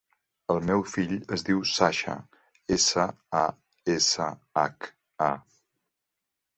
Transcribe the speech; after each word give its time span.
El 0.53 0.61
meu 0.69 0.79
fill 0.93 1.13
es 1.37 1.45
diu 1.49 1.61
Sasha: 1.73 2.17
essa, 2.79 3.07
a, 3.43 3.45
essa, 3.99 4.33
hac, 4.67 4.93
a. 5.31 5.33